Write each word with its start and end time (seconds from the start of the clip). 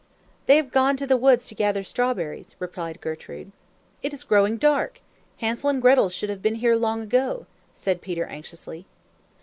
"They 0.47 0.55
have 0.57 0.71
gone 0.71 0.97
to 0.97 1.05
the 1.05 1.15
woods 1.15 1.47
to 1.49 1.53
gather 1.53 1.83
strawberries," 1.83 2.55
replied 2.57 3.01
Gertrude. 3.01 3.51
"It 4.01 4.15
is 4.15 4.23
growing 4.23 4.57
dark. 4.57 4.99
Hansel 5.37 5.69
and 5.69 5.79
Gretel 5.79 6.09
should 6.09 6.31
have 6.31 6.41
been 6.41 6.55
here 6.55 6.75
long 6.75 7.01
ago," 7.01 7.45
said 7.75 8.01
Peter 8.01 8.25
anxiously. 8.25 8.87